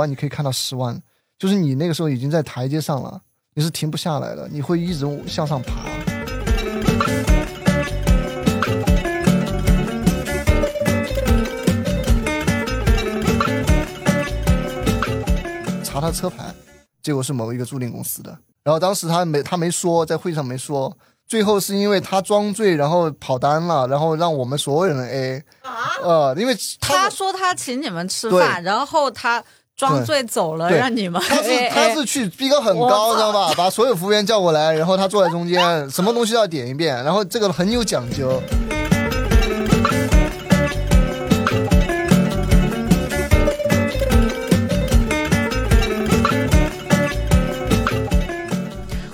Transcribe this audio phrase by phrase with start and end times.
[0.00, 0.98] 万，你可以看到十万，
[1.38, 3.20] 就是你那个时候已经在台阶上了，
[3.52, 5.74] 你是停不下来的，你会一直向上爬。
[15.84, 16.54] 查他车牌，
[17.02, 18.30] 结果是某一个租赁公司的。
[18.62, 20.96] 然后当时他没他没说，在会上没说。
[21.26, 29.40] 最后是因为他装醉，然后跑单了，然后让我们所有人 A 啊，呃，因为他说他请你们吃饭，然后他
[29.76, 33.52] 装醉走了，让你们他是他是去逼格很高，知道吧？
[33.56, 38.42] 把所有服务员叫过来，然后他坐在中间，什么东西要点一遍，然后这个很有讲究。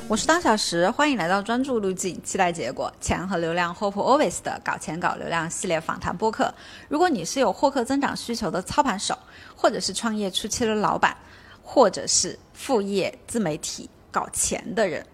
[0.09, 6.55] 我是当小时，欢迎来到专注路径，期待结果，钱和流量，Hope Always 的搞钱搞流量系列访谈播客。
[6.89, 9.19] 如果你是有获客增长需求的操盘手，
[9.57, 11.17] 或者是创业初期的老板，
[11.61, 15.05] 或者是副业自媒体搞钱的人，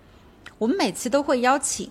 [0.59, 1.91] 我们每期都会邀请。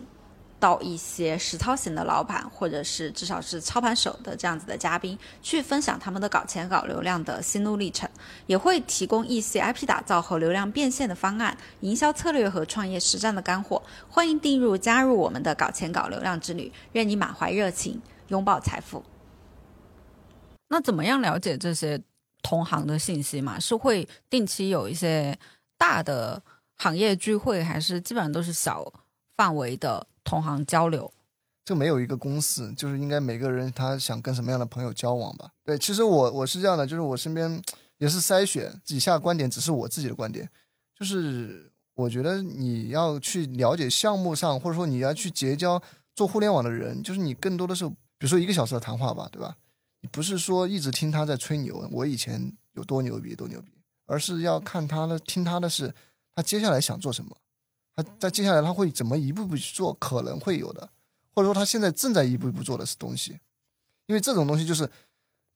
[0.61, 8.07] 到一些实操型的老板，或者是至少是操盘手的这样子的嘉宾，去分享他们的搞钱搞流量的心路历程，
[8.45, 13.81] 也会提供一些 IP 打造和流量变现的方案、营销策略和创业实战的干货。
[14.07, 19.03] 欢迎订入加入我们的搞钱搞流量之旅，愿你满怀热情，拥抱财富。
[20.69, 21.99] 那怎么样了解这些
[22.43, 23.59] 同行的信息嘛？
[23.59, 25.35] 是会定期有一些
[25.79, 26.43] 大的
[26.77, 28.93] 行业聚会，还是基本上都是小
[29.35, 30.05] 范围的？
[30.23, 31.11] 同行交流，
[31.66, 35.52] 就没有一个公式，就是应该每个人他想跟什么样的朋友交往吧。
[35.63, 37.61] 对，其实我我是这样的，就是我身边
[37.97, 40.50] 也是筛选，以下观点只是我自己的观点，
[40.97, 45.81] 就是我觉得你要去了解项目上，或者说你要去结交
[46.16, 49.56] 做互联网的人，就是你更多的是，比如说一个小时的谈话吧，对吧？
[50.12, 53.72] 不是说一直听他在吹牛，我以前有多牛逼多牛逼，
[54.07, 55.94] 而是要看他的，听他的是
[56.34, 57.38] 他接下来想做什么。
[57.96, 59.94] 他在接下来他会怎么一步步去做？
[59.96, 60.90] 可能会有的，
[61.35, 63.40] 或者说他现在正在一步一步做的是东西，
[64.06, 64.90] 因为这种东西就是，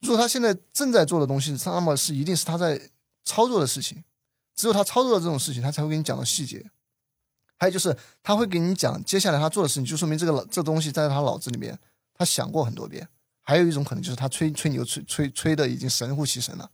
[0.01, 2.89] 如果他现在正在做的东西，那么是一定是他在
[3.23, 4.03] 操作的事情，
[4.53, 6.69] 只有他操作的这种事情，他才会给你讲到细节。
[7.57, 11.79] 还有就是他会给你讲接下来他做的事情，就说明这个这东西在他脑子里面
[12.13, 13.07] 他想过很多遍。
[13.41, 16.69] 还有一种可能就是他吹吹牛吹吹吹的已经神乎其神了，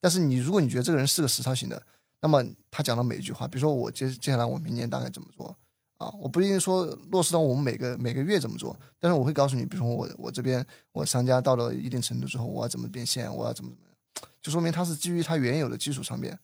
[0.00, 1.82] 但是你如果你觉得这个人是个实操型的。
[2.20, 5.56] 那么他讲的每一句话，比如说我接接下来我明年大概怎么做
[5.96, 6.12] 啊？
[6.18, 13.94] 我不一定说落实到我们每个每个月怎么做，但是我会告诉你，比如说我我这边我商家到了一定程度之后，我要怎么变现，我要怎么怎么样，
[14.42, 16.38] 就说明他是基于他原有的基础上面，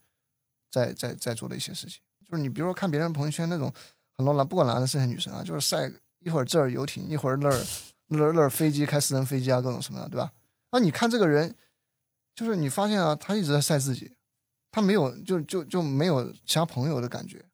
[0.70, 2.00] 在在在做的一些事情。
[2.28, 3.72] 就是你比如说看别人朋友圈那种
[4.16, 7.66] 很多男不管男的是还是女生啊，就是晒一会儿这儿游艇，一会儿那儿
[8.08, 10.32] 那儿那儿飞机开私人飞机啊，各种什么的，对吧？
[10.72, 11.54] 那你看这个人，
[12.34, 14.15] 就是你发现啊，他一直在晒自己。
[14.70, 17.44] 他没有，就就就没有其他朋友的感觉，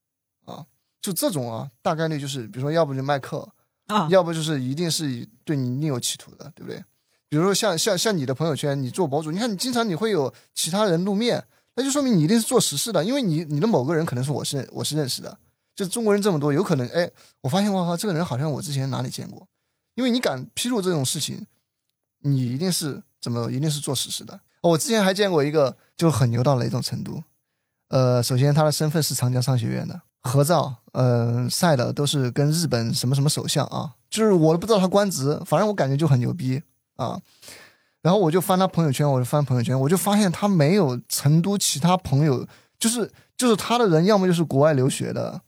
[0.45, 0.67] 啊，
[1.01, 3.49] 就这种啊，大概率就是，比如说，要不就卖课
[3.87, 6.83] 啊，要不就是一定是对你另有企图的，对不对？
[7.29, 11.43] 比如说像像像你的朋友圈，你做博主，你看你经常你会有其他人露面，
[11.75, 15.39] 那就说明你一定是做实事的，因为你你的某个人可能是我是我是认识的，
[15.75, 19.49] 就中国人这么多，有可能哎，我发现哇靠，这个人好像我之前哪里见过，
[19.95, 21.47] 因为你敢披露这种事情，
[22.19, 24.39] 你一定是怎么一定是做实事的。
[24.63, 27.23] 我之前还见过一个，就很牛到哪种程度？
[27.89, 36.63] 呃，首先他的身份是长江商学院的，合照，呃，晒的都是跟日本什么什么首相啊，就是我都不知道他官职，反正我感觉就很牛逼
[36.97, 37.21] 啊。
[38.01, 42.47] 然后我就翻他朋友圈，我就翻朋友圈，我就发现他没有成都其他朋友，
[42.79, 45.41] 就是就是他的人，要么就是国外留学的，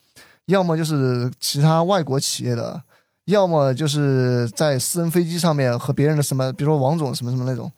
[0.47, 2.83] 要么就是其他外国企业的，
[3.25, 7.73] 要么就是在私人飞机上面和别人的什么，比如说王总什么什么那种。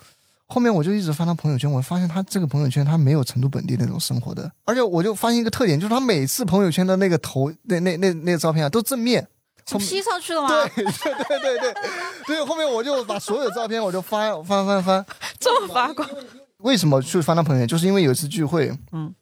[0.48, 9.26] 后面我就一直翻他朋友圈，我发现他这个朋友圈他没有成都本地那种生活的，而且我就发现一个特点，就是他每次朋友圈的那个头那那那那个照片啊，都正面
[9.64, 10.48] 从，P 上去了吗？
[10.48, 11.74] 对对对对对，
[12.26, 15.04] 所以后面我就把所有照片我就翻翻翻翻，
[15.40, 16.08] 这么八卦。
[16.58, 17.68] 为什么去翻他朋友圈？
[17.68, 19.12] 就是因为有一次聚会，嗯，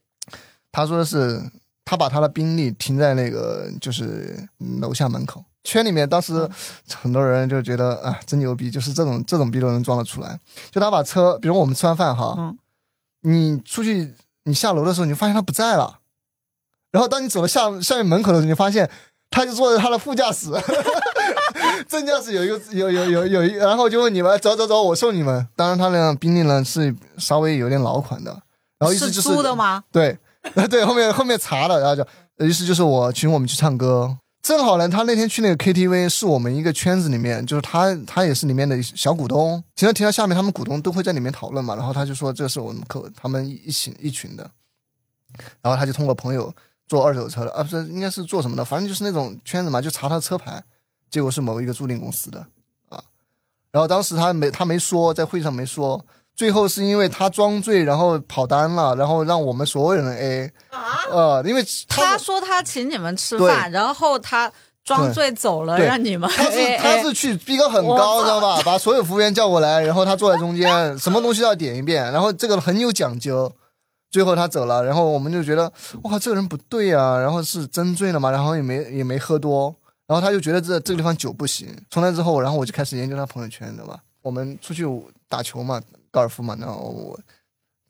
[0.71, 1.43] 他说的是
[1.87, 4.47] 他把他的宾利停在那个就是
[4.81, 5.43] 楼下门口。
[5.64, 6.49] 圈里面当时
[6.94, 10.38] 很多人就觉得啊，真牛逼，就是这种这种逼都能装得出来。
[10.70, 12.55] 就他把车，比如我们吃完饭哈，
[13.22, 14.14] 你出去
[14.44, 16.00] 你下楼的时候，你发现他不在了。
[16.90, 18.88] 然后当你走到下下面门口的时候，你发现
[19.31, 20.50] 他就坐在他的副驾驶，
[21.88, 25.49] 正驾驶有一个有有有有一，然后就问你们走走走，我送你们。
[25.56, 28.31] 当然他那辆宾利呢是稍微有点老款的，
[28.78, 29.82] 然后意思就是租的吗？
[29.90, 30.19] 对，
[30.70, 34.19] 对，后面后面查了，然后就意思就是我请我们去唱歌。
[34.44, 39.64] 正好呢，他那天去那个 KTV 是我们一个圈子里面，就是他他也是里面的小股东。
[39.75, 44.50] 停到提到下面，他们股东都会在里面讨论嘛，然后他就说这是我们客他们一起一群的，
[45.62, 46.55] 然后他就通过朋友
[46.87, 50.62] 做二手车的，啊不是应该是做什么的，反正就是那种圈子嘛，就查他车牌，
[51.08, 52.47] 结果是某一个租赁公司的
[52.90, 53.02] 啊。
[53.73, 56.05] 然后当时他没他没说，在会上没说，
[56.37, 64.51] 最后是因为他装醉，然后跑单了，然后让我们所有人 A 啊，呃，因为他说他请你们吃饭，然后他
[64.85, 68.61] 装醉走了，让你们他是他是去逼格很高，知道吧？
[68.65, 73.53] 把所有服务员叫过来，然后他坐在中间， 什么东西都要点一遍，然后这个很有讲究。
[74.11, 75.65] 最后他走了，然后我们就觉得
[76.05, 79.75] 哇，这个人不对啊，然后是真醉了嘛，然后也没也没喝多，
[80.07, 81.67] 然后他就觉得这这个地方酒不行。
[81.91, 83.99] 从那之后，然后我就开始研究他朋友圈，知道吧？
[84.23, 84.87] 我们出去
[85.29, 85.83] 打球嘛，
[86.14, 87.19] 高尔夫嘛，然后我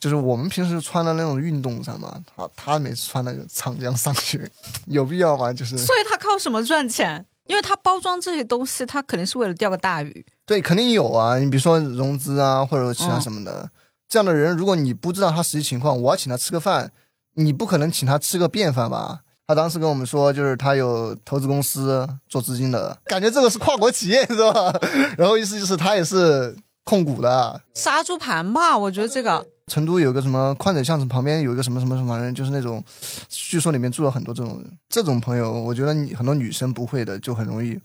[0.00, 4.50] 就是我们平时穿的那种运动衫嘛，他他每次穿那个长江上学，
[4.86, 5.52] 有必要吗？
[5.52, 7.24] 就是，所以他靠什么赚钱？
[7.46, 10.24] 因为他包装这些东西，他肯定是为了钓个大鱼。
[10.46, 13.70] 对，肯定有啊，你比如说融资啊，或者其他什么的。
[14.08, 16.90] 这样的人，如果你不知道他实际情况，我要请他吃个饭，
[17.34, 19.20] 你不可能请他吃个便饭吧？
[19.46, 24.72] 他当时跟我们说，就是他有投资公司做资金的，感觉这个是跨国企业是吧？
[25.18, 28.78] 然后意思就是他也是控股的，杀猪盘吧？
[28.78, 32.82] 我觉得这个成都有个什么宽窄巷子旁边有一个什么什么什么人，就是那种，
[33.28, 37.80] 据说里面住了很多这种人，这种朋友，我觉得你很多女生不会的，就很容易，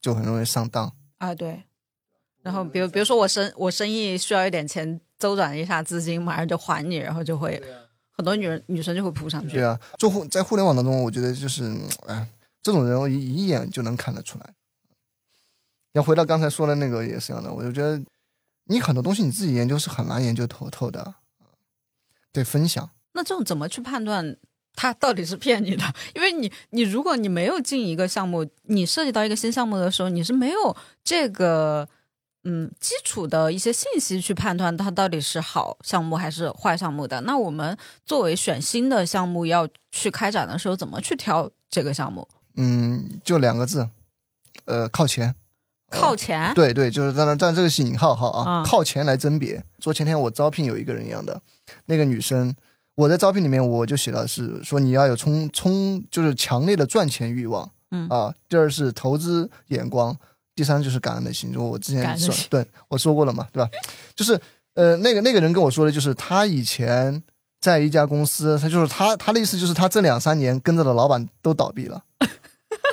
[0.00, 1.34] 就很容易上当啊。
[1.34, 1.62] 对，
[2.42, 5.00] 然后比如比如说我生我生意需要一点钱。
[5.20, 7.62] 周转一下资金，马上就还你，然后就会
[8.12, 9.56] 很多女人女生就会扑上去。
[9.56, 11.70] 对啊，做互在互联网当中，我觉得就是
[12.06, 12.26] 哎，
[12.62, 14.54] 这种人我一一眼就能看得出来。
[15.92, 18.02] 要回到刚才说的那个也是一样的，我就觉得
[18.70, 21.14] 你很多东西你自己研究是很难研究透透的，
[22.32, 22.88] 对分享。
[23.12, 24.36] 那这种怎么去判断
[24.74, 25.84] 他到底是骗你的？
[26.14, 31.88] 因为你你如果你没有进一个项目，你涉及到一个新项目的时候，你是没有这个。
[32.42, 37.20] 嗯，基础的一些信息去判断它到底是好项目还是坏项目的。
[37.20, 37.76] 那我们
[38.06, 42.26] 作为选新的项目要去开展的时候，怎么去挑这个项目？
[42.56, 43.90] 嗯，就两个字，
[44.64, 45.34] 呃，靠前。
[45.90, 46.54] 靠前？
[46.54, 49.62] 对对，就是在那，但这个是引号号啊，靠前来甄别。
[49.80, 51.40] 说前天我招聘有一个人一样的，
[51.86, 52.54] 那个女生，
[52.94, 57.70] 我在招聘里面我就写了是说你要有冲冲，就是强烈的赚钱欲望。
[57.90, 60.16] 嗯啊，第二是投资眼光。
[60.52, 63.70] 第三就是感恩的心，就我之前说，对我说过了嘛，对吧？
[64.14, 64.38] 就是
[64.74, 67.22] 呃，那个那个人跟我说的，就是他以前
[67.62, 72.02] 在一家公司，他就是他他的意思就是他这两三年跟着的老板都倒闭了，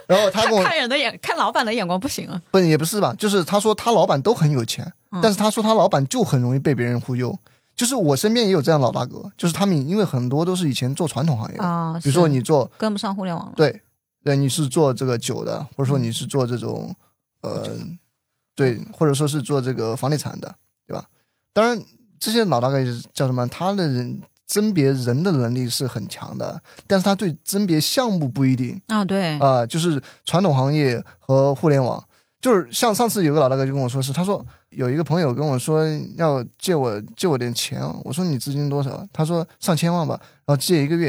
[0.08, 3.14] 然后他跟我看人的眼看老板的眼光不行啊，不也不是吧？
[3.18, 7.38] 就是他说他老板都很有钱，但是他说他老板就很容易被别人忽悠。
[7.76, 13.82] 就是我身边也有这样老大哥，就是他们因为很多都是以前做传统行业啊，比如说你做跟不上互联网了，对
[14.24, 16.96] 对，你是做这个酒的，或者说你是做这种。
[17.42, 17.70] 呃，
[18.56, 20.54] 对，或者说是做这个房地产的，
[20.88, 21.06] 对吧？
[21.54, 21.80] 当然，
[22.20, 22.84] 这些老大哥
[23.14, 23.48] 叫什么？
[23.48, 29.04] 他的人甄别人的能力是很强的，但是他对甄别项目不一定啊。
[29.04, 32.04] 对啊，就是传统行业和互联网，
[32.42, 35.86] 就是像上次有个老大哥就跟我说是，他说有一个朋友跟我说
[36.16, 39.06] 要借我借我点钱，我说你资金多少？
[39.12, 41.08] 他说上千万吧，然后借一个月，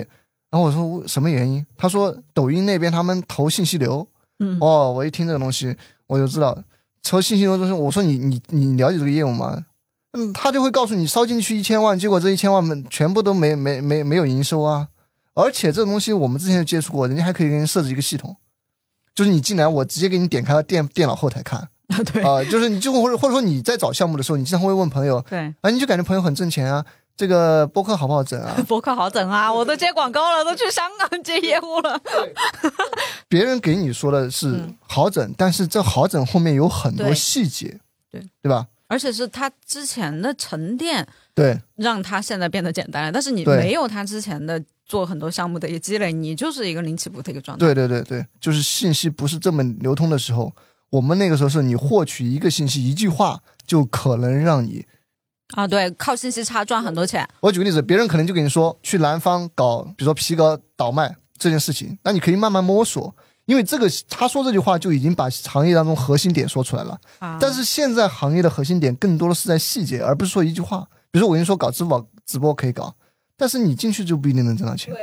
[0.50, 1.64] 然后我说什么原因？
[1.76, 4.06] 他说抖音那边他们投信息流。
[4.40, 5.76] 嗯，哦，我一听这个东西。
[6.06, 6.56] 我就知道，
[7.02, 9.64] 投信息流就是我说你你你了解这个业务吗？
[10.12, 14.88] 嗯，他就会告诉你烧进去一千万，结果这一千万全部都没没没没有营收啊！
[15.34, 18.36] 而且这个东西我们之前就接触过，人家还可以给你设置一个系统，
[19.14, 26.84] 就是你进来我直接给你点开电电脑后台看啊，对啊，就是你就或者或者说你在找项目的时候，你经常会问朋友，对啊，你就感觉朋友很挣钱啊。
[27.16, 28.54] 这个播客好不好整啊？
[28.68, 29.52] 播客好整啊！
[29.52, 32.00] 我都接广告了，都去香港接业务了。
[33.26, 38.68] 别人给你说的是好整，但是这好整后面有很多细节，对对吧？
[38.88, 43.12] 而且是他之前的沉淀，对，让他现在变得简单了。
[43.12, 47.64] 但是你没有他之前的做很多项目的一个积累，你就是一个零起步的一个状态。
[47.66, 50.52] 对对对对，就是信息不是这么流通的时候，
[50.90, 54.84] 我们那个时候是你获取一个信息，一句话就可能让你。
[55.54, 57.26] 啊，对，靠信息差赚很多钱。
[57.40, 63.14] 我举个例子，别人可能就跟你说去南方搞，比如说皮革倒卖这件事情，那你可以慢慢摸索，
[63.48, 67.00] 因为这个他说这句话就已经把行业当中核心点说出来了。
[67.18, 70.86] 啊，但是现在行业的核心点更多的是在细节，而不是说一句话。
[71.10, 72.94] 比如说我跟你说搞支付宝直播可以搞，
[73.38, 74.94] 但是你进去就不一定能挣到钱。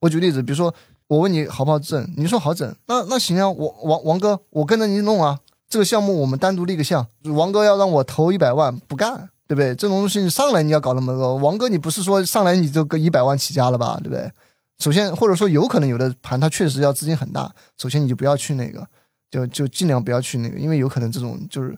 [0.00, 0.74] 我举例子，比如说
[1.06, 9.30] 我问你好不好挣，你说好整，那那行啊，我王王哥，我跟着你弄啊，这个项目我们单独立个项，王哥要让我投一百万，不干。
[9.48, 9.74] 对不对？
[9.76, 13.98] 这种东西你上来你要搞那么多，王哥你不是说上来你就个一百万起家了吧？
[14.02, 14.30] 对不对？
[14.78, 18.86] 首先或者说有可能有的盘它确实要资金很大，首先你就不要去那个，
[19.30, 21.76] 就就尽量不要去那个，因为有可能这种就是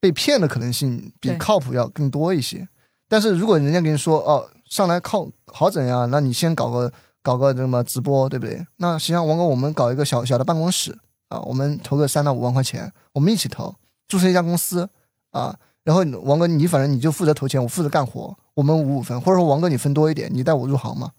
[0.00, 2.68] 被骗的可能性比靠谱要更多一些。
[3.08, 8.64] 但是如果人家跟你说哦上来靠好整呀，那你先搞个搞个什么直播，对不对？
[8.76, 10.96] 那实际上王哥我们搞一个小小的办公室
[11.28, 13.74] 啊，我们投个三到五万块钱，我们一起投，
[14.06, 14.88] 注册一家公司
[15.32, 15.56] 啊。
[15.82, 21.10] 然后王哥你反正你就负责投钱，我负责干活，我们五五分，或者说王哥你分多一点，你带我入行嘛。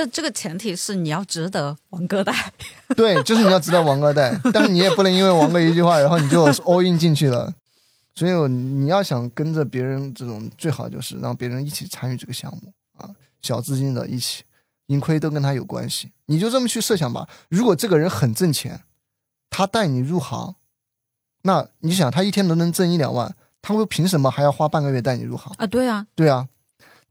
[0.00, 2.32] 但这个前提是你要值得王哥带。
[2.96, 7.52] 对，就是你要值得王哥带， 但是你也不能因为王哥一句话，然后你就 all in 进去了。
[8.14, 13.10] 所以你要想跟着别人这种，最好就是让别人一起参与这个项目啊，
[13.42, 14.42] 小资金的一起，
[14.86, 16.10] 盈亏都跟他有关系。
[16.24, 17.28] 你就这么去设想吧。
[17.50, 18.80] 如果这个人很挣钱，
[19.50, 20.54] 他带你入行，
[21.42, 25.52] 那你想他一天都能挣一两万，他会凭什么还要花半个月带你入行？
[25.58, 26.48] 啊，对啊，对啊，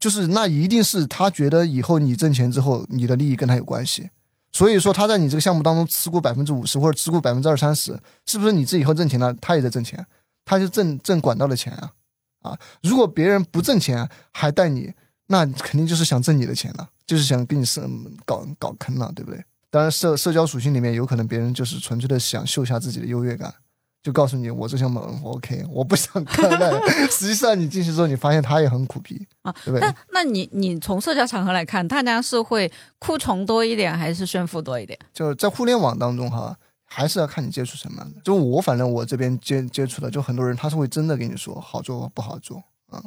[0.00, 4.10] 就是那一定是他觉得以后你挣钱之后，你的利益跟他有关系，
[4.50, 10.04] 所以说他在你这个项目当中持股百分之五十或者持股百分之二三十，是不是你这以后挣钱了，他也在挣钱，
[10.44, 11.92] 他就挣挣管道的钱啊
[12.40, 12.58] 啊！
[12.82, 14.92] 如果别人不挣钱还带你，
[15.26, 17.86] 那肯定就是想挣你的钱了，就是想给你设
[18.24, 19.44] 搞搞坑了，对不对？
[19.70, 23.54] 当然社社交属性里面有可能别人就是纯粹的想秀下自己的优越感。
[24.02, 26.88] 就告诉你，我这项目我 OK，我不想干那。
[27.10, 29.80] 实际上你进去之后，你发现他也很苦逼啊，对不对？
[29.80, 34.98] 那那你你从社交场合来看，大家是会哭穷多一点，还是炫富多一点？
[35.12, 38.20] 就是在互联网当中哈，还是要看你接触什么样的。
[38.22, 43.02] 就我反正我这边接接触的，就很多人他是会真的跟你说好做不好做啊。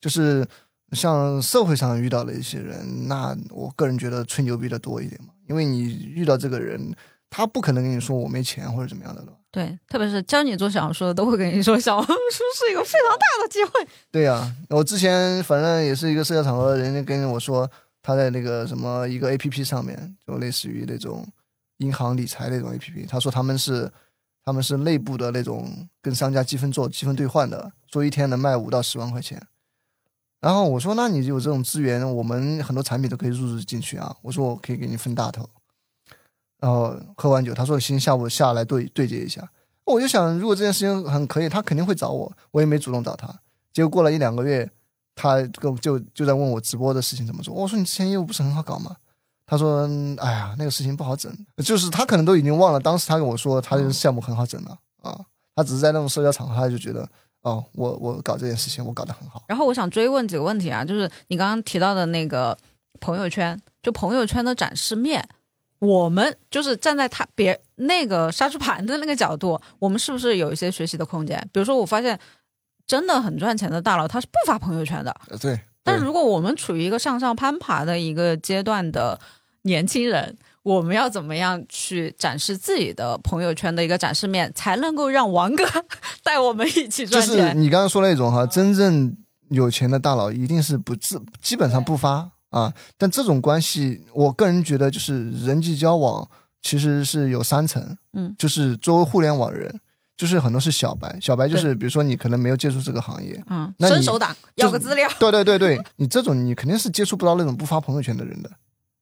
[0.00, 0.46] 就是
[0.92, 6.94] 像社会上遇到的一些人，那我个人觉得吹牛逼的多一点嘛，因为你遇到这个人，
[7.36, 9.32] 他不可能跟你说我没钱或者怎么样的了。
[9.50, 13.88] 对，特别是教你做小红书的，都会跟你说小红书是一个非常大的机会。
[14.12, 17.68] 对呀、我之前反正也是一个社交场合，人家跟我说
[18.00, 21.26] 他在那个什么一个 A P P 上面，就类似于那种
[21.78, 23.90] 银行理财那种 A P P，他说他们是
[24.44, 29.44] 他们是内部的那种跟商家积分做积分兑换的，说一天能卖五到十万块钱。
[30.40, 34.14] 然后我说，那你有这种资源，我们很多产品都可以入驻进去啊。
[34.22, 35.48] 我说我可以给你分大头。
[36.60, 39.48] 然后喝完酒，他说行，下午下来对对接一下。
[39.84, 43.28] 我就想，如果这件事情很可以，他肯定会找我，我也没主动找他。
[43.72, 44.70] 结果过了一两个月，
[45.14, 47.52] 他就就就在问我直播的事情怎么做。
[47.52, 48.96] 我说你之前业务不是很好搞吗？
[49.46, 51.30] 他说，哎呀，那个事情不好整，
[51.62, 55.20] 就是他可能都已经忘了当时他跟我说他这个项目很好整了啊。
[55.54, 57.06] 他只是在那种社交场合，他就觉得
[57.42, 59.44] 哦，我我搞这件事情我搞得很好。
[59.48, 62.56] 然后我想追问几个问题啊，就是你刚刚提到的那个
[63.00, 65.28] 朋友圈，就朋友圈的展示面，
[65.84, 71.38] 我们就是站在他别那个杀猪盘的那个角度， 我们是不是有一些学习的空间？
[71.52, 72.18] 比如说，我发现
[72.86, 75.14] 真的很赚钱的大佬，他是不发朋友圈的。
[75.28, 79.18] 呃对，对但如果我们处于一个向上攀爬的一个阶段的
[79.62, 85.64] 年轻人，我们要怎么样去展示自己的朋友圈的一个展示面，才能够让王哥
[86.24, 87.60] 带我们一起就是赚钱？
[87.60, 89.16] 你刚刚说那种哈，真正
[89.50, 92.72] 有钱的大佬一定是不自，基本上不发啊。
[92.96, 96.28] 但这种关系，我个人觉得就是人际交往
[96.62, 99.80] 其实是有三层，嗯，就是作为互联网人，
[100.16, 105.10] 就是很多是小白，小白就是比如说你可能没有接触这个行业，嗯，那伸手党要个资料。
[105.18, 108.50] 对对对对，你这种你肯定是接触不到那种不发朋友圈的人的，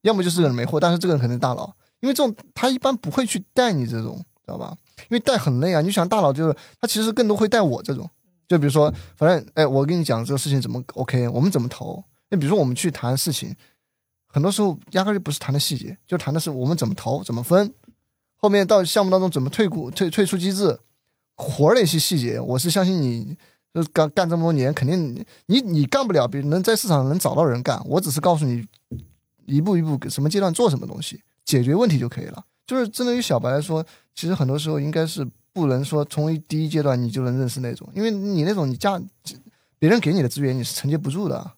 [0.03, 4.75] 要么就是这个人没货，但是这个人肯定大佬，因为这种他一般不会去带你这种，知道吧？
[5.11, 5.81] 因为带很累啊。
[5.81, 8.09] 你想大佬就是他其实更多会带我这种，
[8.49, 12.03] 就比如说，反正哎，我跟你讲这个事情怎么 OK，我们怎么投。
[12.33, 13.55] 那比如说我们去谈事情，
[14.27, 17.73] 很多时候压根就不是谈的细节，就谈的是我们怎么投、怎么分，
[18.37, 20.81] 后面到项目当中怎么退股、退退出机制，
[21.37, 23.37] 活儿的一些细节，我是相信你。
[23.75, 27.83] 就干干这么多年，肯定你你干不了，比能在市场能找到人干。
[27.87, 28.63] 我只是告诉你
[29.47, 32.45] 一步一步什么阶段做什么东西，解决问题就可以了。
[32.67, 33.83] 就是针对于小白来说，
[34.15, 39.01] 其实很多时候应该是不能说从一第一阶段你就能认识那种，因为你那种你加
[39.79, 41.53] 别人给你的资源你是承接不住的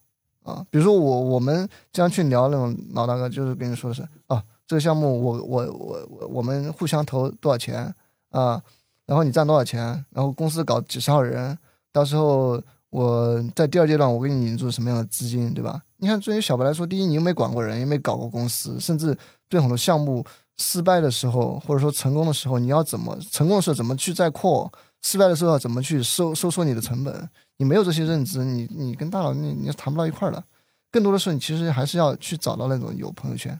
[0.44, 0.64] 啊。
[0.70, 7.92] 比如说我我们经常去聊那种老大哥，就是跟你说的是啊，这个项目我我我我我们互相投多少钱
[8.30, 8.62] 啊，
[9.06, 11.58] 然后你占多少钱，然后公司搞几十号人，
[11.92, 15.82] 到时候我在第二阶段我给你引入什么样的资金，对吧？
[15.96, 19.16] 你看，对于小白来说，第一，你又没管过人，又没搞过公司，甚至
[19.48, 20.22] 对很多项目
[20.58, 24.70] 失败的时候，或者说成功的时候，你要怎么成功的时候怎么去再扩，
[25.04, 27.28] 失败的时候要怎么去收收缩你的成本？
[27.58, 30.42] 你没有这些认知，你你跟大佬你你谈不到一块儿的。
[30.90, 33.54] 更多的时候，你其实还是要去找到那种有朋友圈，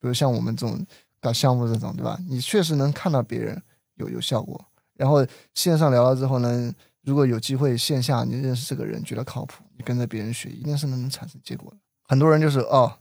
[0.00, 0.84] 比如像我们这种
[1.20, 2.18] 搞项目这种，对吧？
[2.28, 3.62] 你确实能看到别人
[3.94, 4.60] 有有效果，
[4.96, 5.24] 然后
[5.54, 6.74] 线上聊了之后呢，
[7.04, 11.76] 如果有机会线下你认识这个人，觉得靠谱，你跟着别人学，一定是能产生结果的。
[12.02, 12.92] 很多人就是哦，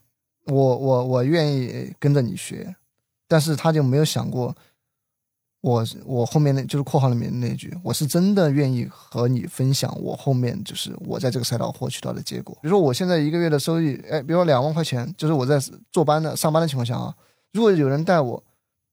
[0.46, 2.76] 我我我愿意跟着你学，
[3.28, 4.56] 但是他就没有想过。
[5.68, 12.58] 我我后面那就是括号里面那句，我是真的愿意和你分享我后面就是我在这个赛道获取到的结果。
[12.62, 15.60] 比如说我现在一个月的收益，哎，比如说两万块钱，就是我在
[15.92, 17.14] 坐班的上班的情况下啊，
[17.52, 18.42] 如果有人带我，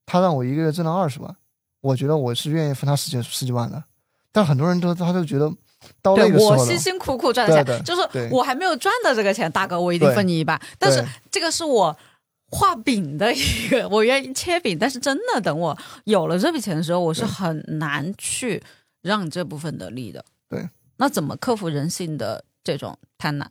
[0.05, 1.37] 他让我一个月挣到二十万，
[1.81, 3.85] 我觉得我是愿意分他十几十几万的。
[4.33, 5.49] 但很多人都他都觉得
[6.03, 10.61] 到那个时候我辛辛苦苦赚的钱，就是我还没有赚到这个钱，大哥我一定分你一半。
[10.77, 11.97] 但是这个是我。
[12.55, 18.63] 画饼的一个，我愿意切饼，但是真的等我有了这笔钱的时候，我是很难去
[19.03, 20.25] 让这部分的利的。
[20.49, 20.69] 对，
[20.99, 23.47] 那怎么克服人性的这种贪婪？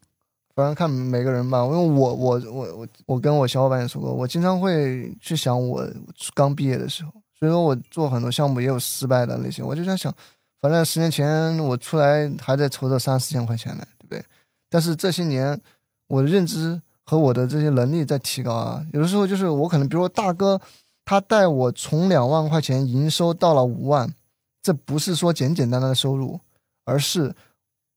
[0.56, 5.86] 反正看每个人吧，因为我我我我我跟我小伙伴也说过，我经常会去想我
[6.34, 10.16] 刚毕业的时候，所以说我做很多项目也有失败的那些，我就在想，
[10.62, 14.24] 反正十年前我出来还在筹着三四千块钱呢，对不对？
[14.70, 15.60] 但是这些年
[16.08, 16.82] 我的认知。
[17.06, 20.60] 和我的这些能力在提高啊，有的时候就是我可能，比如说大哥，
[21.04, 24.14] 他带我从两万块钱营收到了五万，
[24.62, 26.40] 这不是说简简单单的收入，
[26.86, 27.36] 而是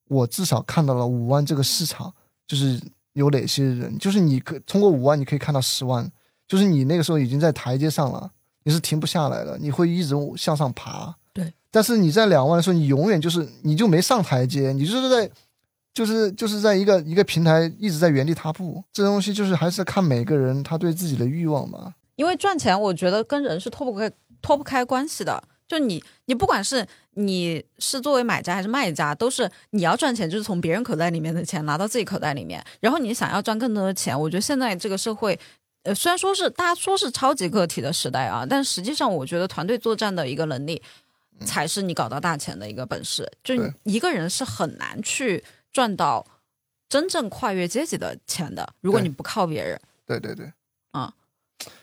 [0.09, 2.13] 我至少看到了五万这个市场，
[2.45, 2.81] 就是
[3.13, 6.11] 有哪些人，就是你可通过五万你可以看到十万，
[6.45, 8.29] 就是你那个时候已经在台阶上了，
[8.65, 11.15] 你是停不下来的，你会一直向上爬。
[11.31, 15.31] 对，但是你在两万的时候，你永远就是你就没上台阶，你就是在。
[15.97, 21.95] 就是就是在一个一个平台一直在原地踏步，这东西就是还是看每个人他对自己的欲望嘛。
[22.17, 25.43] 因为赚钱，我觉得跟人是脱不开脱不开关系的。
[25.67, 26.85] 就你你不管是
[27.15, 32.63] 你是作为买家还是卖家，都是你要赚钱，就是从别人口袋里面的钱拿到自己口袋里面。
[32.79, 35.39] 然后你想要赚更多的钱，我觉得现在这个社会，
[35.81, 40.79] 呃，虽然说是大家说是超级个体的时代啊，但实际上我觉得团队作战的一个能力，
[41.43, 43.27] 才是你搞到大钱的一个本事。
[43.43, 45.43] 就一个人是很难去。
[45.77, 46.25] 赚到
[46.89, 50.51] 真正跨越阶级的钱的，如果你不靠别人，对对对，
[50.89, 51.13] 啊，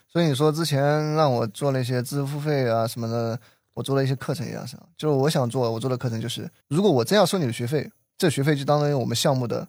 [0.09, 3.39] 所以你说之前让我做那些知识付费啊什么的，
[3.73, 9.69] 我做了一些课程一样是，就是我想做我做的课程就是，如果我真要收你的学费，这学费就当于我们项目的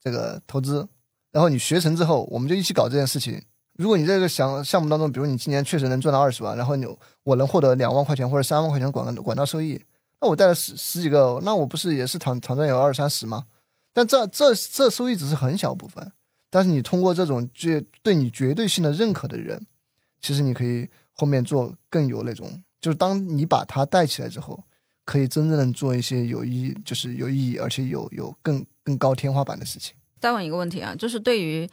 [0.00, 0.86] 这个投资，
[1.32, 3.42] 然后你学成之后，我们就一起搞这件事情。
[3.72, 6.86] 如果你这个项项目当中，比如你今年确实能赚到二十万，然后你
[7.24, 9.82] 我能获得两万块钱或者三万块钱管管道收益，
[10.20, 13.44] 那我带了十十几个，那我不是也是躺躺赚有二三十吗？
[13.96, 16.12] 但这这这收益只是很小部分，
[16.50, 19.66] 但是你通过这种绝对你绝对性的认可的人，
[20.20, 24.62] 其实你可以后面做更有那种，就是当你把他带起来之后，
[25.06, 29.96] 可以真正的做一些有意义，就是有意义而且有有更更高天花板的事情。
[30.20, 31.66] 再问一个问题啊，就是对于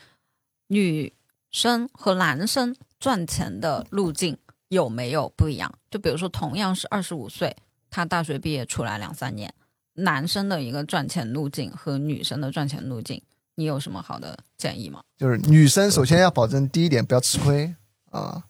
[0.67, 1.11] 女
[1.51, 4.37] 生和男生赚钱的路径
[4.69, 5.69] 有没有不一样？
[5.91, 7.53] 就比如说同样是二十五岁，
[7.89, 9.53] 他大学毕业出来两三年。
[9.95, 13.21] 男生的一个赚钱路径和女生的赚钱路径，
[13.55, 15.01] 你有什么好的建议吗？
[15.17, 17.73] 就是女生首先要保证第一点不要吃亏
[18.09, 18.43] 啊，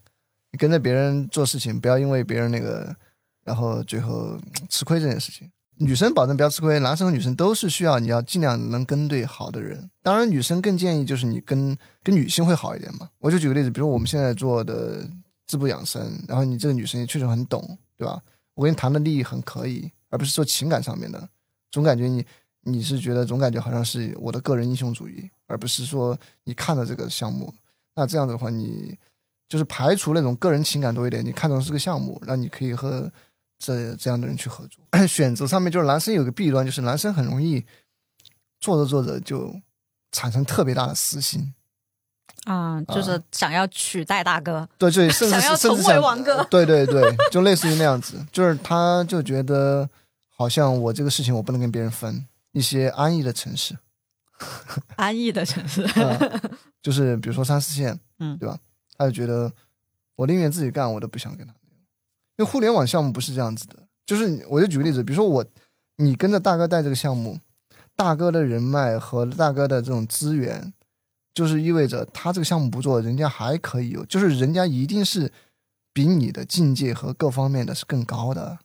[0.51, 2.95] 你跟着别人做事情，不要因为别人那个，
[3.43, 5.49] 然后最后吃亏这件事情。
[5.77, 9.89] 女生保证不要吃亏，男生和女生都是需要你要尽量能跟对好的人。
[10.03, 13.09] 当然，女生更建议就是你跟跟女性会好一点嘛。
[13.17, 15.03] 我就举个例子，比如我们现在做的
[15.47, 18.21] 滋补养生，然后你这个女生也确实很懂，对吧？
[18.53, 19.91] 我跟你谈的利益很可以。
[20.13, 21.27] 而不是说情感上面的，
[21.71, 22.23] 总感觉你
[22.61, 27.51] 你是觉得总感觉好像是我的个人英雄主义，而不是说你看了这个项目，
[27.95, 28.95] 那这样子的话你
[29.49, 33.11] 就是排除那种个人情感多一点，你看中是个项目，那你可以和
[33.57, 34.85] 这这样的人去合作。
[35.07, 37.65] 选择上面就是男生有个弊端，就是男生很容易
[38.59, 39.51] 做着做着就
[40.11, 41.53] 产生特别大的私心。
[42.45, 49.89] 啊，就是想要取代大哥，对对，甚至要成为王哥，对对对，就类似于那样子，就是他就觉得
[50.43, 52.27] 好像我这个事情我不能跟别人分。
[52.51, 53.77] 一些安逸的城市，
[54.97, 55.87] 安逸的城市，
[56.83, 58.59] 就是比如说三四线，嗯，对吧？
[58.97, 59.49] 他就觉得
[60.17, 61.53] 我宁愿自己干，我都不想跟他。
[62.35, 65.45] 因为互联网项目不是这样子的，就是我就举个例子，比如说我，
[65.95, 67.39] 你跟着大哥带这个项目，
[67.95, 70.73] 大哥的人脉和大哥的这种资源。
[71.33, 75.31] 就是意味着他这个项目不做，人家还可以有，就是人家一定是
[75.91, 78.59] 比你的境界和各方面的是更高的。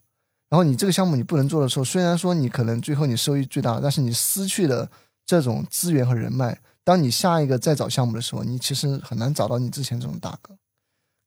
[0.48, 4.90] 然后你这个项目你不能做的时候，虽然说你可能最后你收益最大，但是你失去了
[5.26, 6.58] 这种资源和人脉。
[6.84, 10.56] 当你下一个再找项目的时候，你其实很难找到你之前这种大哥。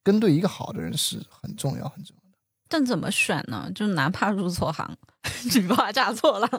[0.03, 2.37] 跟对一个好的人是很重要很重要的。
[2.67, 3.71] 但怎么选呢？
[3.75, 4.97] 就哪怕入错行，
[5.53, 6.49] 女怕嫁错了，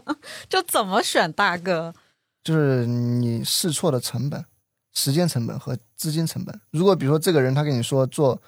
[0.48, 1.92] 就怎么选大哥？
[2.44, 4.44] 就是你试错的成本。
[4.94, 6.60] 时间成本和资金成本。
[6.70, 8.40] 如果比如说这个人他跟你说做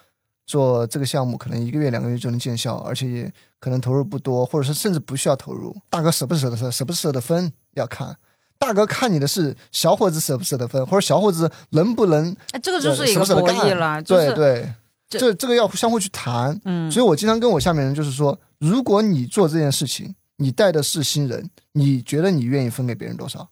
[0.45, 8.15] 做这个项目，可能一个月两个月就能见效，而且也可能投入不多，或者是甚至不需要投入，大哥舍不舍得舍不舍得分要看。
[8.57, 14.73] 大哥看你的是小伙子舍不舍得分，或者小伙子能不能哎，这个就是一个舍不舍得博弈干了，对对，
[15.09, 16.59] 这这个要相互去谈。
[16.63, 23.49] 嗯，所以我经常跟我下面人就是说，如果你做这件事情，你带的是新人，你觉得你愿意分给别人多少？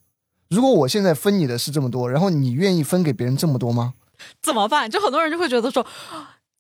[0.49, 3.93] 如果我现在分你的是这么多，然后你愿意分给别人这么多吗？
[4.41, 4.89] 怎么办？
[4.89, 5.86] 就很多人就会觉得说，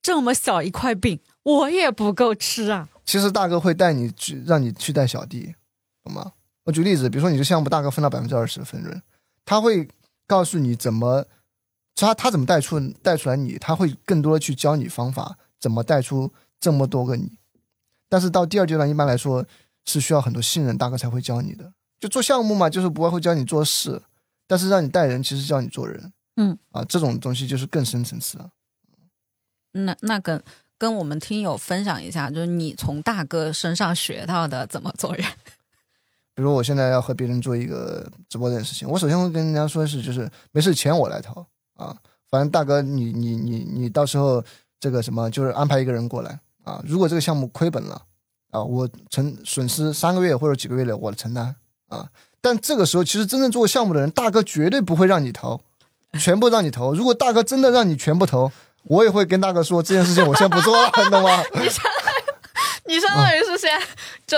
[0.03, 2.89] 这么小一块饼，我也不够吃啊。
[3.05, 5.55] 其实大哥会带你去，让你去带小弟，
[6.03, 6.33] 懂吗？
[6.65, 9.01] 我举例子，比如说你这项目大哥分到百分之二十的分润，
[9.45, 9.87] 他会
[10.27, 11.25] 告诉你怎么，
[11.95, 17.37] 他他怎么带出带出来你，他会更多的去教你方法，怎么带出这么多个你。
[18.09, 19.45] 但是到第二阶段，一般来说
[19.85, 21.73] 是需要很多信任，大哥才会教你的。
[21.99, 24.01] 就做项目嘛，就是不会教你做事，
[24.45, 26.11] 但是让你带人，其实教你做人。
[26.35, 28.49] 嗯啊，这种东西就是更深层次了。
[29.73, 30.41] 那那跟
[30.77, 35.25] 跟我们听友分享一下，就是你从大哥身上学到的怎么做人。
[36.35, 41.95] 比如我现在要和别人做一个直播这件事情，我首先会跟人家说是，就是没事钱我来掏啊，
[42.29, 44.43] 反正大哥你你你你到时候
[44.79, 48.01] 这个什么就是安排一个人过来啊，如果这个项目亏本了
[48.49, 51.55] 啊，我承损失三个月或者几个月的我承担
[51.87, 52.09] 啊，
[52.41, 55.61] 但这个时候其实真正做项目的人，大哥绝对不会让你投，
[56.19, 56.93] 全部让你投。
[56.95, 58.51] 如果大哥真的让你全部投，
[58.85, 61.43] 我也会跟大哥说这件事情我先不做了， 你懂吗？
[61.53, 62.23] 你相当于
[62.85, 63.79] 你相当于是先
[64.27, 64.37] 就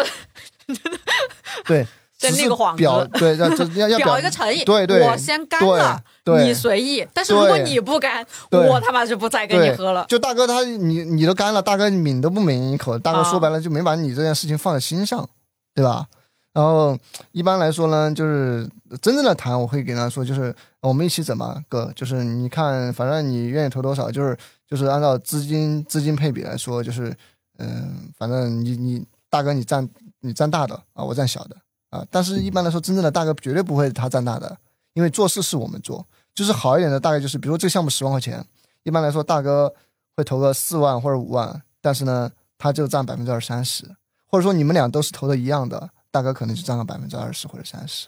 [1.65, 1.85] 对，
[2.17, 6.01] 先立个幌子表对要要 要表一个诚意，对对我先干了，
[6.43, 7.05] 你随意。
[7.13, 10.05] 但是如果你不干，我他妈就不再跟你喝了。
[10.07, 15.27] 就大哥他你你都干了，大哥抿都不抿一口，大哥啊说白了就没把你这件事情放在心上，
[15.73, 16.05] 对吧？
[16.53, 16.97] 然后
[17.31, 18.67] 一般来说呢，就是
[19.01, 20.55] 真正的谈，我会给他说，就是
[20.87, 27.15] 我们一起整嘛，哥，就是你看，反正你愿意投多少，就是就是按照资金资金配比来说，就是
[27.57, 29.87] 嗯、反正你你大哥你占
[30.19, 31.55] 你占大的啊，我占小的
[31.89, 34.57] 啊，但是一般来说，真正的大哥绝对不会他占大的，
[34.93, 38.45] 因为做事是我们做，就是好一点的大概就是，比如说这个项目十万块钱，
[38.83, 39.73] 一般来说大哥
[40.15, 43.85] 会投个四万或者五万，但是呢，他就占百分之二三十，
[44.27, 48.07] 或者说你们俩都是投的一样的，大哥可能就占了百分之二十或者三十，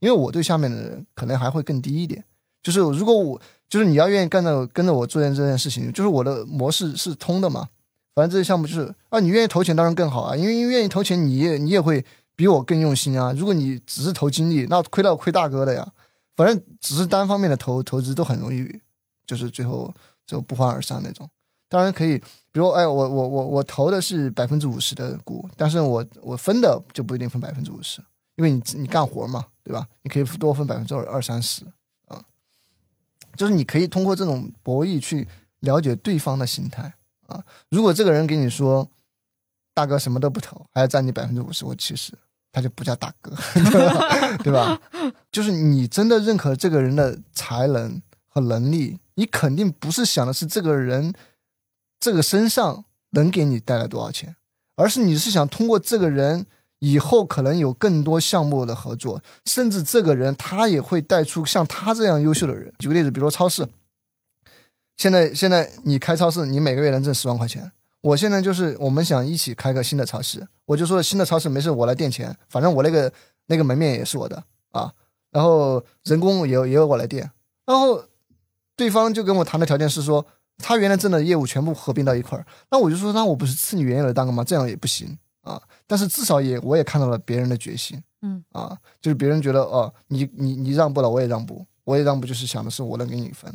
[0.00, 2.24] 因为我对下面的人可能还会更低一点。
[2.62, 7.68] 就是如果我就是你要愿意干着跟着我做件这件事情，就是我的模式是通的嘛。
[8.14, 13.32] 反正这些项目就是啊，你愿意投钱当然更好啊，因为因为愿意投钱，你也你也会比我更用心啊。
[13.36, 15.92] 如果你只是投精力，那亏到亏大哥的呀。
[16.36, 18.80] 反正只是单方面的投投资都很容易，
[19.26, 19.94] 就是最后
[20.26, 21.28] 就不欢而散那种。
[21.68, 22.18] 当然可以，
[22.50, 28.02] 比如哎，我我我我投的是百分之五十的股，但是我我分的就不一定分百分之五十，
[28.40, 29.86] 因为你你干活嘛，对吧？
[30.00, 31.62] 你可以多分百分之二二三十
[32.06, 32.24] 啊，
[33.36, 36.94] 就是你可以通过这种博弈去了解对方的心态
[37.26, 37.44] 啊。
[37.68, 38.88] 如果这个人给你说，
[39.74, 42.14] 大哥什么都不投，还要占你百分之五十，我其实
[42.50, 43.36] 他就不叫大哥，
[44.42, 44.80] 对吧？
[45.30, 51.12] 就是你真的认可这个人的才能和能力，你肯定不是想的是这个人
[51.98, 54.34] 这个身上能给你带来多少钱，
[54.76, 56.46] 而是你是想通过这个人
[56.80, 62.72] 以后可能有更多项目的合作，甚至这个人他也会带出像他这样优秀的人。
[62.78, 63.68] 举个例子，比如说超市，
[64.96, 67.70] 现在现在你开超市，你每个月能挣十万块钱。
[68.02, 73.12] 我现在就是我们想一起开个新的超市，我就说新的超市没事，我来垫钱，反正我那个
[73.46, 74.90] 那个门面也是我的啊，
[75.30, 77.30] 然后人工也也有我来垫，
[77.66, 78.02] 然后
[78.74, 80.24] 对方就跟我谈的条件是说，
[80.56, 84.42] 他原来挣的业务全部合并到一块儿，那我就说，那我不是吃你原有的蛋糕吗？
[84.42, 85.60] 这样也不行啊。
[85.86, 93.52] 但是至少也我也看到了别人的决心，嗯啊，就是别人觉得哦，你你你让步了，我也让步，我也让步，就是想的是我能给你分。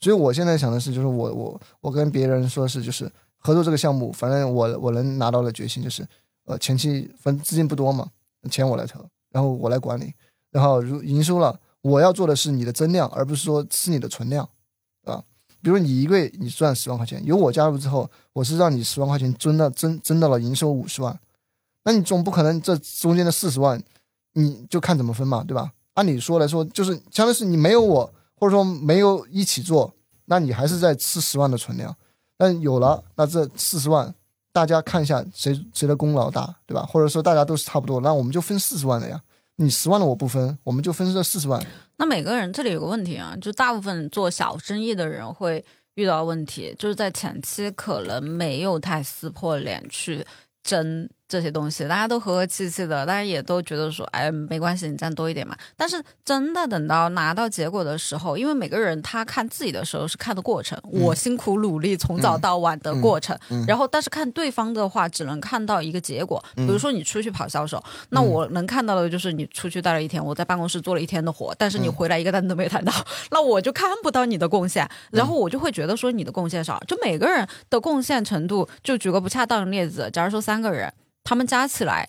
[0.00, 6.06] 所以我现在想的是，就是我我我跟别人说是就是合作这个项目，反正我我能拿到的决心就是，
[6.44, 8.08] 呃，前期分资金不多嘛，
[8.50, 10.14] 钱我来投，然后我来管理，
[10.52, 14.48] 然后如营收了，我要做的是你的增量，而不是说吃你的存量，
[15.04, 15.24] 啊，
[15.60, 21.18] 比如你一个月你赚十万块钱，有我加入之后，我是让你十万块钱增到增增到了营收五十万，
[21.84, 23.82] 那你总不可能这中间的四十万，
[24.34, 25.72] 你就看怎么分嘛，对吧？
[25.94, 29.92] 按理说来说，就是相当于是你没有我，或者说没有一起做，
[30.26, 31.96] 那你还是在吃十万的存量。
[32.36, 34.14] 但有了，那这四十万，
[34.52, 36.86] 大家看一下谁谁的功劳大，对吧？
[36.86, 39.20] 或者说大家都是差不多，那我们就分四十万的呀。
[39.56, 41.60] 你十万的我不分，我们就分这四十万。
[41.96, 45.64] 那每个人这里有个问题啊，就大部分做小生意的人会
[45.94, 50.24] 遇到问题，就是在前期可能没有太撕破脸去
[50.62, 55.56] 争这些东西，大家都和和气气的，大家也都觉得说，哎，没关系，你占多一点嘛。
[55.76, 63.36] 但是真的等到拿到结果的时候，因为每个人他看自己的时候是看的过程，我辛苦努力从早到晚的过程，
[63.66, 66.42] 然后但是看对方的话，只能看到一个结果。
[66.54, 72.92] 比如说你出去跑销售，那我能看到的就是你出去待了一天，我在办公室做了一天的活，但是你回来一个单都没谈到，
[73.32, 76.80] 那我就看不到你的贡献，然后我就会觉得说你的贡献少。
[76.86, 80.92] 就每个人的贡献程度，就举个不恰当的例子，假如说三个人。
[81.28, 82.08] 他们加起来，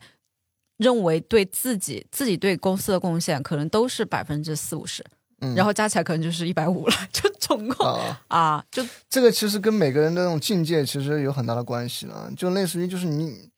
[0.78, 5.04] 认为对自己自己对公司的贡献可能都是百分之四五十，
[5.42, 7.86] 嗯然后加起来可能就是一百五了， 就总共
[8.30, 13.50] 啊，就这个其实跟每个人的那种境界其实有很大的关系了，就类似于就是你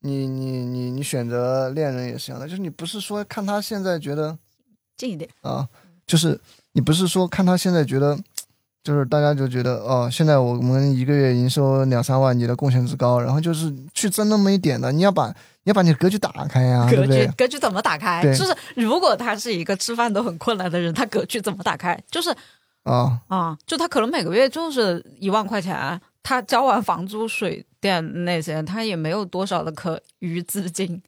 [0.00, 4.38] 你你你你选择恋人也是一样的，就是你不是说看他现在觉得
[4.96, 5.68] 近一点啊，
[6.06, 6.40] 就是
[6.72, 8.18] 你不是说看他现在觉得。
[8.82, 18.22] 就是大家就觉得哦，现在我们一个月营收两三万，你的贡献值高，然后就是去争那么一点的，你要把你要把你的格局打开呀，格局格局怎么打开？
[18.34, 21.96] 就是如果他是一个吃饭都很困难的人，他格局怎么打开？
[22.10, 22.34] 就是
[22.82, 31.00] 啊啊，就他可能每个月就是一万块钱，他交完房租、水电那些，他也没有多少的可余资金。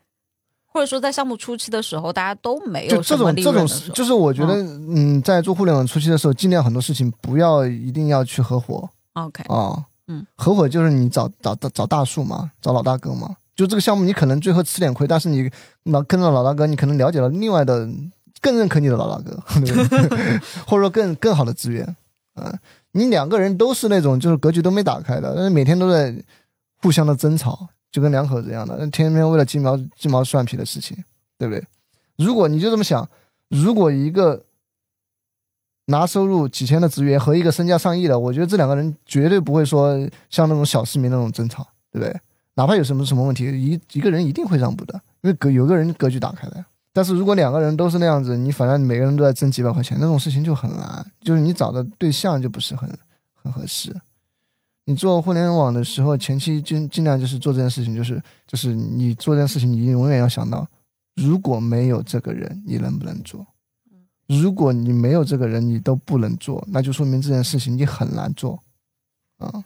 [0.74, 8.90] 或者说，在项目初期的时候，大家都没有这种这种，就是我觉得，嗯，在做互联网初期的时候，尽量很多事情不要一定要去合伙。
[9.12, 13.36] OK 啊，嗯，合伙就是你找找找大树嘛，找老大哥嘛。
[13.54, 15.48] 就这个项目，你可能最后吃点亏，但是你
[15.84, 17.88] 老跟着老大哥，你可能了解了另外的
[18.40, 19.40] 更认可你的老大哥，
[20.66, 21.96] 或者说更更好的资源。
[22.34, 22.52] 嗯，
[22.90, 26.12] 你两个人都是那种就是格局都没打开的，但是每天都在
[26.82, 27.68] 互相的争吵。
[27.94, 30.96] 就跟两口子一样的，那天天为了鸡毛鸡毛蒜皮的事情，
[31.38, 31.64] 对不对？
[32.16, 33.08] 如果你就这么想，
[33.50, 34.42] 如果一个
[35.84, 39.96] 拿收入几千的职员和一个身价上亿的，我觉得这两个人绝对不会说
[40.28, 42.20] 像那种小市民那种争吵，对不对？
[42.54, 46.64] 哪怕有什么什么问题，一一个人一定会让步的，因为格有个人格局打开的。
[46.92, 52.90] 但是如果两个人都是那样子，你反正每个人都在争几百块钱，那种事情就很难，就是你找的对象就不是很
[53.40, 53.94] 很合适。
[54.86, 60.66] 你做互联网的时候，前期尽尽量就是做这件事情，就是就是你做这件事情，你永远要想到，
[61.14, 63.46] 如果没有这个人，你能不能做？
[64.26, 68.62] 如果你没有这个人，你都不能做，那就说明这件事情你很难做
[69.38, 69.64] 啊。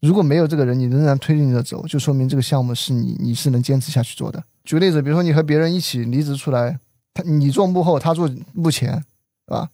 [0.00, 4.42] 如果没有这个人，你仍然推进着走，就说明这个项目是你你是能坚持下去做的。
[4.64, 6.78] 举个例子，比如说你和别人一起离职出来，
[7.14, 9.70] 他你做幕后，他做幕前，是吧？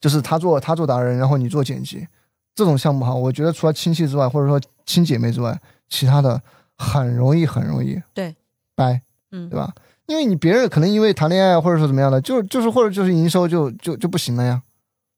[0.00, 2.06] 就是他做他做达人，然后你做剪辑。
[2.58, 5.56] 这种项目哈，我觉得除了亲戚之外，或者说亲姐妹之外，
[5.88, 6.42] 其他的
[6.76, 8.34] 很容易很容易对
[8.74, 9.72] 掰，嗯，对吧？
[10.06, 14.60] 因为你别人可能因为谈恋爱或者说怎么样的，就是就是或者就是营收就就就不行了呀，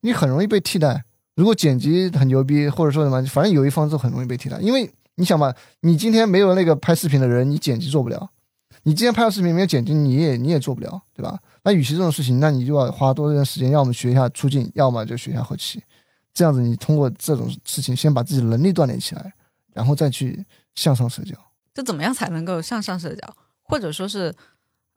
[0.03, 1.03] 你很容易被替代。
[1.35, 4.59] 如果剪辑很牛逼，或者说什么，反正有一方就很容易被替代。
[4.61, 8.19] 因为你想嘛，你今天没有那个拍视频的人，你剪辑做不了；
[8.83, 11.39] 你今天拍了视频没有剪辑，你也你也做不了，对吧？
[11.65, 15.83] 那与其这种事情，那你就要花多一点时间，要么学一下出镜，要么就学一下后期。
[16.33, 19.35] 这样子，你通过这种事情先把自己的能力锻炼起来，
[19.73, 21.35] 然后再去向上社交。
[21.75, 23.37] 这怎么样才能够向上社交？
[23.63, 24.35] 或者说是，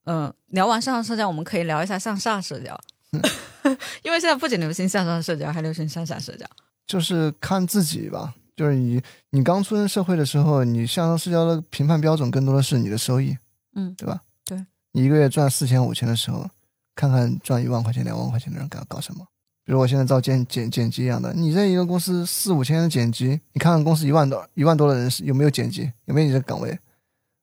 [0.05, 2.79] 嗯，聊完向上社交，我们可以聊一下向下社交。
[4.03, 6.45] 因为现在不仅流行向上社交，还流行向下社交。
[6.87, 8.33] 就是看自己吧。
[8.55, 13.35] 就是你，你刚出生社会的时候，你向上社交的评判标准更多的是你的收益，
[13.75, 14.21] 嗯，对吧？
[14.45, 14.63] 对。
[14.91, 16.47] 你一个月赚四千、五千的时候，
[16.95, 19.25] 看看赚一万块钱、两万块钱的人搞搞什么。
[19.65, 26.77] 比如我现在招剪剪剪辑一样的，你在一个公司四五千的剪辑，你看看公司一万多一万多的人是有没有剪辑，有没有你的岗位？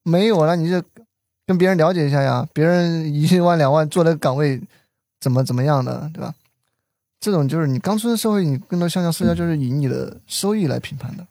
[0.02, 0.82] 没有那，你就
[1.46, 4.60] 跟别人了解一下呀，别人一万两万做的岗位
[5.18, 6.34] 怎么怎么样的，对吧？
[7.20, 11.26] 这种就是你刚出生社会，你更多向上社交就是以你的收益来评判的。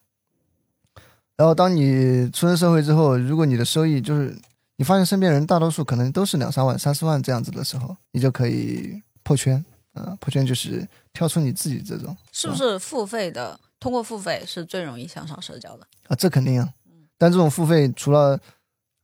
[1.36, 4.36] 然后当你出生社会之后，如果你的收益就是
[4.76, 9.64] 你发现身边人大多数可能都是两三万、三四万这样子的时候，你就可以破圈。
[9.94, 13.60] 啊，破圈就是跳出你自己这种，是不是付费的？
[13.80, 16.70] 通过付费是最容易向上社交的啊，这肯定啊。
[17.18, 18.40] 但这种付费除了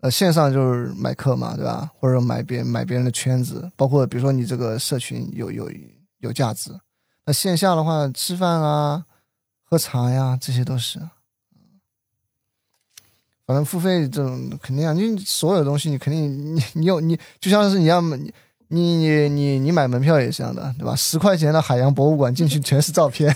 [0.02, 1.90] 呃线上就是买课嘛，对吧？
[1.98, 5.72] 或者买别买别人的圈子，包括比如说你这个社群有有
[6.20, 6.78] 有价值。
[7.26, 9.06] 那线下的话，吃饭啊、
[9.64, 11.00] 喝茶呀，这些都是。
[13.46, 18.34] 反正付费这种肯定啊，你所有东西你肯定你你有你就像是你要么你。
[18.70, 20.96] 你你你你买门票也是这样的，对吧？
[20.96, 23.36] 十块钱的海洋博物馆进去 全是照片，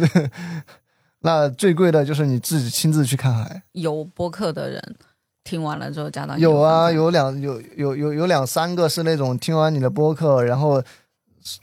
[1.20, 3.62] 那最贵的就是你自己亲自去看海。
[3.72, 4.96] 有播客的人
[5.44, 10.82] 听完了之后加到有啊，有两有有有有两三个是那种听完你的播客，然后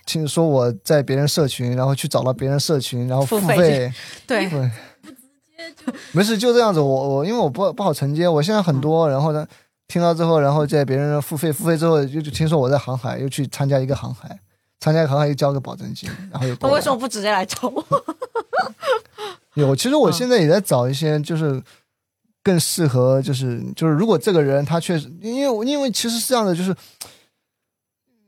[0.06, 3.92] 听说我在别人社群，然后去找到别人社群，然后付费，
[4.26, 4.48] 对。
[4.50, 6.80] 不直接没事，就这样子。
[6.80, 9.46] 我我因为我不不好承接，我现在很多，然后呢，
[9.88, 14.40] 听到之后，然后在别人付费付费之后，又就听说我在航海，又去参加一个航海，
[14.80, 17.86] 参加一个航海又交个保证金，然后又他为什么不直接来找我？
[19.56, 21.62] 有，其实我现在也在找一些，就是
[22.44, 26.76] 更适合，就是就是，如果这个人他确实，因为因为其实是这样的，就是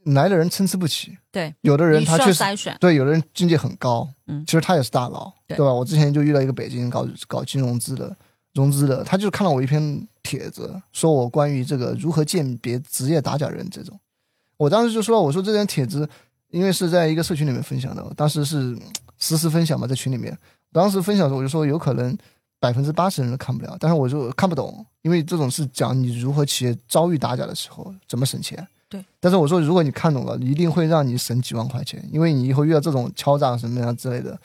[0.05, 4.43] 来的人参差不齐，对，有的人他确实筛选，对，有的人境界很高，嗯。
[4.45, 5.65] 其实他也是大佬，对吧？
[5.71, 8.15] 我之前就遇到一个北京搞搞金融资的
[8.53, 13.99] 融资的，他就看了我一篇帖子，说我关于这个如何鉴别职业打假人这种，
[14.57, 16.07] 我当时就说，我说这篇帖子
[16.49, 18.81] 因为是在一个社群里面分享的，当时是嗯
[19.17, 20.37] 实时分享嘛，在群里面，
[20.71, 22.17] 当时分享的时候我就说有可能
[22.59, 28.67] 百分之八十人都看不了，但是我就看不懂，因为这种是讲你如何企业遭遇打假的时候怎么省钱。
[28.89, 34.35] 对，但是我说，如果你看懂了，一定会让你省几万块钱，因为你以后遇到这种敲诈什么样之类的，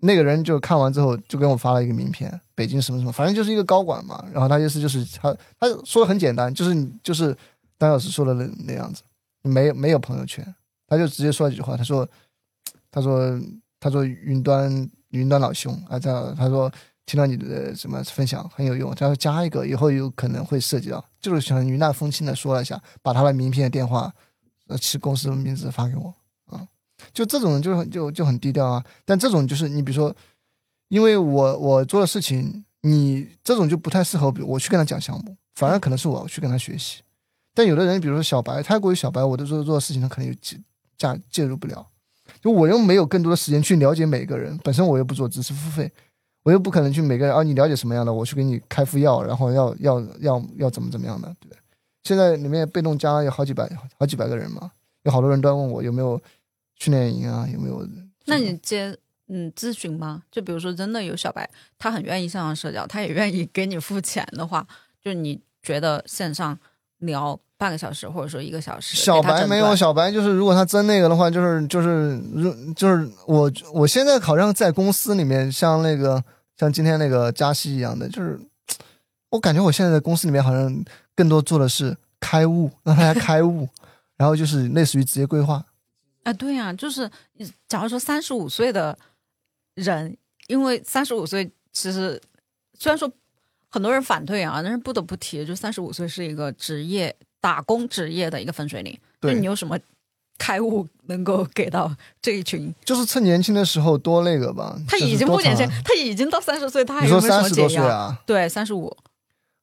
[0.00, 4.24] 那个人就看完之后就给我发了一个名片，北京什么什么，反正就是一个高管嘛。
[4.32, 7.36] 然后他意思就是他他说的很简单，就是你就是
[7.76, 9.02] 当老师说的那那样子，
[9.42, 10.54] 没没有朋友圈，
[10.86, 12.08] 他就直接说了几句话，他说
[12.90, 13.40] 他说
[13.80, 16.70] 他说云端云端老兄啊，这样他说
[17.06, 24.12] 听到你的什么分享很有用，他说加一个以后有可能会涉及到，就是想云淡风轻的说了一下，把他的名片、电话、
[24.68, 26.14] 呃其公司的名字发给我
[26.46, 26.66] 啊，
[27.12, 28.82] 就这种就很就就很低调啊。
[29.04, 30.14] 但这种就是你比如说，
[30.88, 37.02] 因为我我做的事情，你这种就不太适合，比如我去跟他讲项目，反而可能是我去跟他学习。
[37.54, 40.58] 但有的人，比如说小白，太过于小白，我的做做的事情他可能有介
[40.96, 41.86] 介介入不了，
[42.40, 45.90] 就我又没有更多的时间去了解每个人，本身我又不做知识付费。
[46.42, 51.58] 我又不可能去每个人啊，你了解什么样的，我去给你开副药，然后要要要要怎么怎么样的，对不对？
[52.02, 53.66] 现在里面被动加有好几百
[53.98, 54.70] 好几百个人嘛，
[55.04, 56.20] 有好多人都在问我有没有
[56.74, 57.88] 训练营啊，有没有？
[58.26, 58.94] 那你接
[59.28, 60.22] 嗯咨询吗？
[60.30, 64.66] 就比如说真的有小白，他很愿意线上社交，他也愿意给你付钱的话，
[65.02, 66.58] 就你觉得线上
[66.98, 76.22] 聊半个小时或者说一个小时，小白没有，小白就是如果他真那个的话，就是就是如就是我我现在好像在公司里面，像那个
[76.58, 78.38] 像今天那个加息一样的，就是
[79.30, 80.84] 我感觉我现在在公司里面好像
[81.14, 83.68] 更多做的是开悟，让大家开悟，
[84.16, 85.64] 然后就是类似于职业规划。
[86.24, 87.10] 啊，对呀、就是
[87.68, 88.96] 假如说三十五岁的
[89.74, 92.20] 人，因为三十五岁其实
[92.78, 93.10] 虽然说
[93.70, 98.96] 很多人反对啊，但是不得不提，就三十五岁是一个职业打工职业的一个分水岭。
[99.20, 99.78] 那对你有什么
[100.38, 102.72] 开悟能够给到这一群？
[102.84, 104.78] 就是趁年轻的时候多那个吧。
[104.86, 107.68] 他已经不年轻，他已经到三十岁，他还你说有什么三十多？
[107.68, 108.22] 岁啊？
[108.26, 108.96] 对，三十五。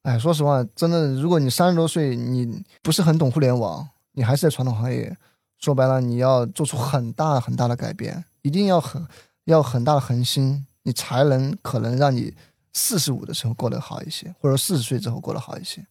[0.03, 5.15] 哎，说实话，真的，如果你三十多岁，你不是很懂互联网，你还是在传统行业，
[5.59, 9.05] 说白了，你要做出很大很大的改变，一定要很
[9.45, 12.33] 要很大的恒心，你才能可能让你
[12.73, 15.85] 四十五的时候过得好一些，或者四十岁之后过得好一些。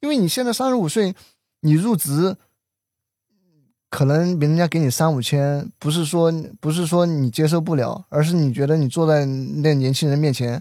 [0.00, 1.14] 因为你现在三十五岁，
[1.60, 2.36] 你入职，
[3.88, 10.60] 可能别人家给你三五千，不是说不是说你接受不了，而是你觉得你坐在那年轻人面前，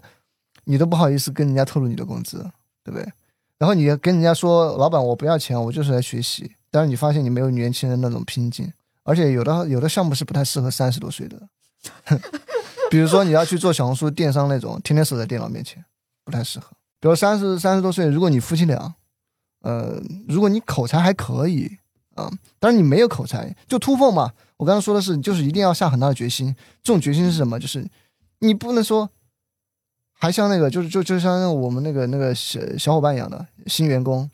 [0.63, 2.37] 你都不好意思跟人家透露你的工资，
[2.83, 3.11] 对不对？
[3.57, 6.55] 然后你跟人家说，老板我不要钱，我就是来学习。
[6.69, 11.47] 但是你发现你没有年轻人那种拼劲，而且有的有的项目是不太适合三十多岁的，
[12.89, 15.83] 比如说你要去做小红书电商那种，天天守在电脑面前，
[16.23, 16.67] 不太适合。
[16.99, 18.95] 比如三十三十多岁，如果你夫妻俩，
[19.61, 21.77] 呃，如果你口才还可以
[22.15, 24.31] 啊、当然你没有口才，就突破嘛。
[24.57, 26.55] 我刚刚说的是，就是一定要下很大的决心。
[26.83, 27.59] 这种决心是什么？
[27.59, 27.83] 就是
[28.39, 29.09] 你不能说，
[30.13, 34.29] 还像那个，就是就就像我们那个那个小小伙伴一样的新员工，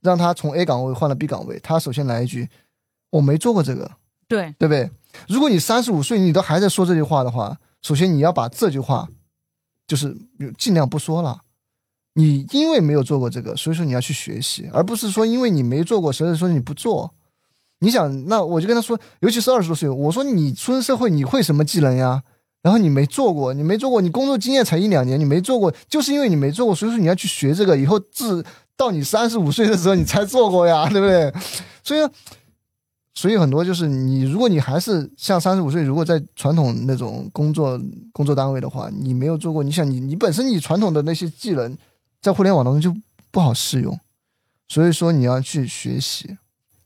[0.00, 2.48] 让他从 A 岗位换了 B 岗位，他首先来一句
[3.10, 3.90] ：“我没做过这个。”
[4.28, 4.88] 对，对不对？
[5.28, 9.08] 如果你三十五岁你都还在说这句话的话，首先你要把这句话
[9.86, 10.16] 就是
[10.56, 11.40] 尽量不说了。
[12.14, 17.12] 你因为没有做过这个，所以说你要去学习，而不是说因为你没做过，所以说你不做。
[17.80, 22.22] 你想，那我就跟他说，尤其是二十多岁，我说你出身社会，你会什么技能呀？
[22.62, 28.44] 然后你没做过，你没做过，你工作经验才一两年，你没做过，就是因为你没做过，所以说你要去学这个，以后至
[28.76, 31.32] 到你三十五岁的时候你才做过呀，对不对？
[31.82, 32.00] 所以。
[33.16, 37.80] 所以很多就是你，如果你还是像三十五岁，如果在传统那种工作
[38.12, 41.78] 工作单位的话，你没有做过，你想你你本身你传统的那些技能，
[42.20, 43.00] 在互联网当中就
[43.30, 43.96] 不好适用，
[44.66, 46.26] 所以说你要去学习，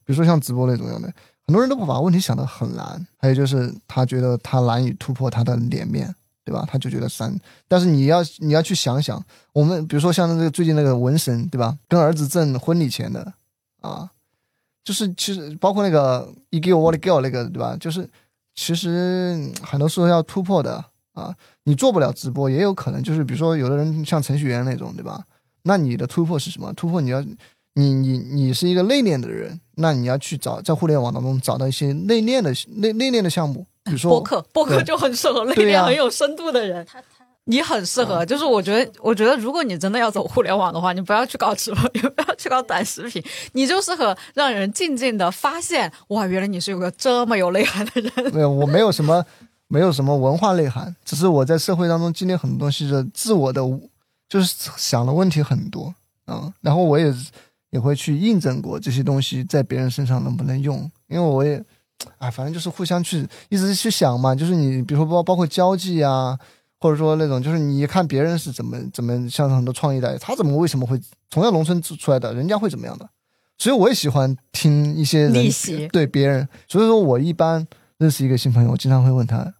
[0.04, 1.10] 比如说像直播那种样的，
[1.46, 6.14] 很多人都不把问题想得很难，还有就是他觉得他难以突破他的脸面，
[6.44, 6.62] 对吧？
[6.68, 7.34] 他就觉得三，
[7.66, 9.24] 但是你要你要去想想，
[9.54, 11.78] 我们比如说像那个最近那个纹身，对吧？
[11.88, 13.32] 跟儿子挣婚礼钱的
[13.80, 14.10] 啊。
[14.88, 17.76] 就是其实包括那个 e g i l what girl 那个对吧？
[17.78, 18.08] 就是
[18.54, 20.82] 其实很多时候要突破的
[21.12, 21.34] 啊。
[21.64, 25.22] 你做不了直播，也有可能就是比如说有的人像程序员那种，对吧？
[25.64, 26.72] 那你的突破是什么？
[26.72, 27.20] 突破你要
[27.74, 36.82] 你你你是一个内敛的人，那你要去找在互联网当中找到一些内敛的内内敛的项目，比如说播客，播客就很适合内敛、很有深度的人。
[36.86, 37.17] 他他
[37.50, 48.12] 你很适合，就是我觉得，我觉得如果你真的要走互联网的话，你不要去搞直播， 也不要去搞短视频，你就适合让人静静的发现，哇，原来你是有个这么有内涵的人。
[48.34, 49.24] 没有，我没有什么
[49.66, 53.62] 没有什么文化内涵，只是我在社会当中经历很多东西的自我的，
[54.28, 55.94] 就是想的问题很多
[56.26, 57.10] 啊、然后我也
[57.70, 61.64] 也会去印证过这些东西在别人身上能不能用，因为我也，
[62.18, 66.38] 哎，反正就是互相去一直去想嘛，就是你比如说包包括交际啊。
[66.80, 73.08] 或者说那种，就是你看别人是怎么怎么，像很多创业的，他怎么为什么会同样农村出来的，人家会怎么样的？
[73.58, 77.66] 所以我也喜欢听一些人对别人，所以说我一般
[77.96, 79.54] 认识一个新朋友，我经常会问他，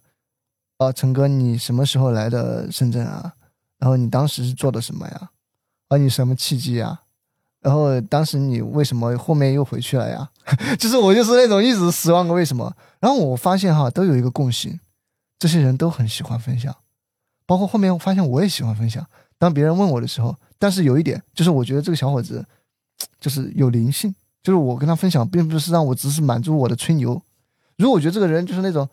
[0.77, 3.33] 啊，陈哥，你什么时候来的深圳啊？
[3.77, 5.29] 然后你当时是做的什么呀？
[5.89, 7.01] 啊，你什么契机呀？
[7.59, 10.29] 然后当时你为什么后面又回去了呀？
[10.79, 12.73] 就是我就是那种一直十万个为什么。
[13.01, 14.79] 然后我发现哈，都有一个共性，
[15.37, 16.73] 这些人都很喜欢分享。
[17.49, 19.03] 包括后面我发现我也喜欢分享。
[19.39, 22.45] 当别人问我的时候，但是有一点就是，我觉得这个小伙子
[23.19, 27.19] 就是有灵性，就是我跟他分享，并不是让我只是满足我的吹牛。
[27.77, 28.87] 如果我觉得这个人就是那种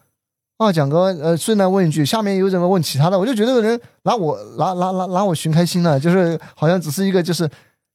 [0.56, 7.46] 啊，蒋哥呃，顺带问一句，下面有什么问其他的，我就觉得这个人拿我拿拿拿拿我寻开心了，就是好像只是一个就是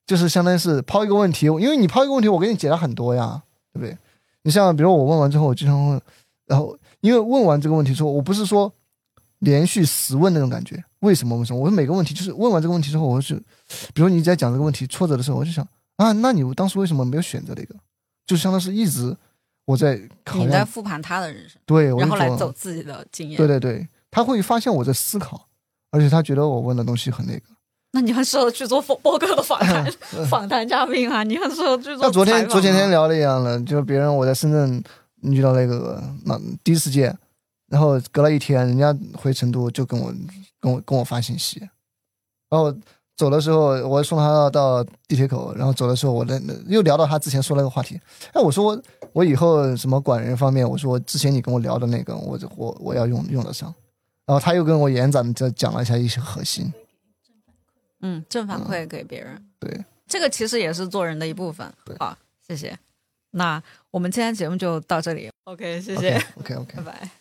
[0.06, 3.42] 就是相当于是抛一个问题，因为你抛一个问题，我给你解答很多呀，
[3.74, 3.98] 对不对？
[4.44, 6.00] 你像比如我问完之后，我经常问，
[6.46, 8.72] 然后因为问完这个问题之后，我不是说
[9.42, 11.60] 连续十问那种感觉，为什么为什么？
[11.60, 13.36] 我每个问题就是问完这个问题之后，我就
[13.94, 15.68] 比如你在讲这个问题挫折的时候，我就想
[15.98, 17.76] 啊，那你当时为什么没有选择那个？
[18.26, 19.16] 就相当是一直
[19.66, 23.38] 我在考你在，复盘他的人生，对，我然后来走自己的经验。
[23.38, 25.48] 对对对，他会发现我在思考，
[25.92, 27.42] 而且他觉得我问的东西很那个。
[27.94, 29.92] 那你很适合去做播播客的访谈
[30.30, 34.82] 访谈嘉宾啊，你很适合去做那昨天昨前天聊的一样的，就是别人我在深圳
[35.24, 37.14] 遇到那个那第一次见，
[37.72, 40.14] 然后隔了一天，人家回成都就跟我
[40.60, 41.58] 跟我跟我发信息，
[42.50, 42.76] 然后
[43.16, 47.98] 走的时候我送他到到地铁口，然后走的时候我那那又聊到他之前说那个话题，
[48.34, 53.74] 哎，我说我我以后什么管人方面，我说之前你跟我聊的那个，我我我要用用得上，
[54.26, 56.74] 然后他又跟我延展的讲了一下一些核心，
[58.02, 61.72] 嗯，正反馈给别人，对，这个其实也是做人的一部分。
[62.00, 62.78] 好，谢谢。
[63.32, 67.21] 那我们今天节目就到这里，OK，谢谢，OK OK，拜拜。